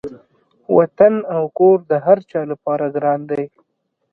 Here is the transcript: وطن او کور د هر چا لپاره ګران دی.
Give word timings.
وطن 0.77 1.13
او 1.33 1.43
کور 1.57 1.77
د 1.91 1.91
هر 2.05 2.17
چا 2.29 2.41
لپاره 2.51 2.85
ګران 2.95 3.19
دی. 3.29 3.45